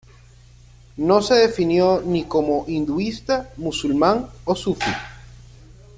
No 0.97 1.21
se 1.21 1.35
definió 1.35 2.01
ni 2.03 2.23
como 2.23 2.65
hinduista, 2.67 3.51
musulmán 3.57 4.25
o 4.45 4.55
sufi. 4.55 4.89